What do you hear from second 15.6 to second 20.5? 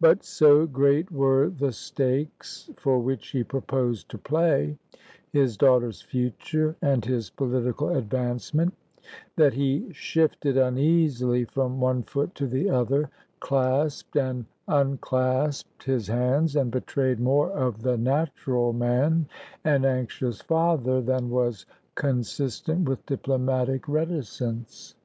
his hands, and betrayed more of the natural man and anxious